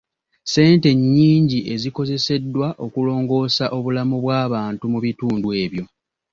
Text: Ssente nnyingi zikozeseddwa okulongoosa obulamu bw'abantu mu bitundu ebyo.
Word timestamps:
Ssente 0.43 0.89
nnyingi 0.97 1.59
zikozeseddwa 1.81 2.67
okulongoosa 2.85 3.65
obulamu 3.77 4.15
bw'abantu 4.23 4.83
mu 4.93 4.99
bitundu 5.05 5.47
ebyo. 5.63 5.83